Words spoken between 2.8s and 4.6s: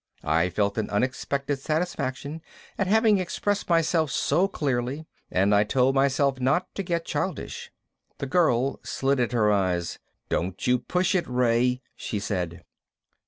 having expressed myself so